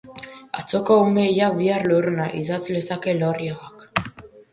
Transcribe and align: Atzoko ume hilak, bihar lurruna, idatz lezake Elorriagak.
Atzoko 0.59 0.95
ume 1.09 1.25
hilak, 1.31 1.53
bihar 1.59 1.85
lurruna, 1.91 2.25
idatz 2.39 2.63
lezake 2.77 3.13
Elorriagak. 3.13 3.85